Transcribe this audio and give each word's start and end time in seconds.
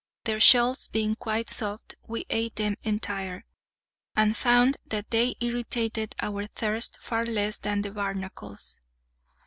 Their 0.23 0.39
shells 0.39 0.87
being 0.87 1.13
quite 1.13 1.47
soft, 1.51 1.93
we 2.07 2.25
ate 2.31 2.55
them 2.55 2.75
entire, 2.81 3.45
and 4.15 4.35
found 4.35 4.77
that 4.87 5.11
they 5.11 5.35
irritated 5.39 6.15
our 6.19 6.47
thirst 6.47 6.97
far 6.99 7.23
less 7.23 7.59
than 7.59 7.83
the 7.83 7.91
barnacles. 7.91 8.81